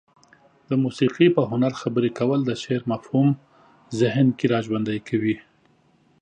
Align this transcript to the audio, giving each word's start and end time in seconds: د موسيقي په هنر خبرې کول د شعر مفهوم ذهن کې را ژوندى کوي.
د 0.69 0.71
موسيقي 0.83 1.27
په 1.35 1.41
هنر 1.51 1.73
خبرې 1.81 2.11
کول 2.19 2.39
د 2.45 2.51
شعر 2.63 2.81
مفهوم 2.93 3.29
ذهن 3.99 4.27
کې 4.37 4.45
را 4.53 4.59
ژوندى 4.65 4.97
کوي. 5.07 5.35